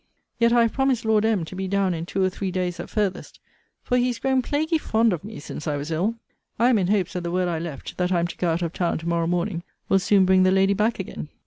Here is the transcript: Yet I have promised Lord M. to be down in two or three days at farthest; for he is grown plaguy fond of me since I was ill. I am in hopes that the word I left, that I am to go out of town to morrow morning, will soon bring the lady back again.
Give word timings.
Yet 0.39 0.51
I 0.51 0.63
have 0.63 0.73
promised 0.73 1.05
Lord 1.05 1.25
M. 1.25 1.45
to 1.45 1.55
be 1.55 1.67
down 1.67 1.93
in 1.93 2.07
two 2.07 2.23
or 2.23 2.29
three 2.31 2.49
days 2.49 2.79
at 2.79 2.89
farthest; 2.89 3.39
for 3.83 3.97
he 3.97 4.09
is 4.09 4.17
grown 4.17 4.41
plaguy 4.41 4.79
fond 4.79 5.13
of 5.13 5.23
me 5.23 5.37
since 5.39 5.67
I 5.67 5.77
was 5.77 5.91
ill. 5.91 6.15
I 6.57 6.69
am 6.69 6.79
in 6.79 6.87
hopes 6.87 7.13
that 7.13 7.21
the 7.21 7.29
word 7.29 7.47
I 7.47 7.59
left, 7.59 7.97
that 7.99 8.11
I 8.11 8.17
am 8.19 8.25
to 8.29 8.37
go 8.37 8.49
out 8.49 8.63
of 8.63 8.73
town 8.73 8.97
to 8.97 9.07
morrow 9.07 9.27
morning, 9.27 9.61
will 9.89 9.99
soon 9.99 10.25
bring 10.25 10.41
the 10.41 10.49
lady 10.49 10.73
back 10.73 10.97
again. 10.97 11.29